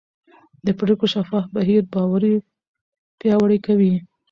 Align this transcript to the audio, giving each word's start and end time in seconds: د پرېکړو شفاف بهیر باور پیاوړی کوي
د 0.65 0.67
پرېکړو 0.79 1.11
شفاف 1.13 1.45
بهیر 1.55 1.83
باور 1.93 2.23
پیاوړی 3.19 3.57
کوي 3.65 3.93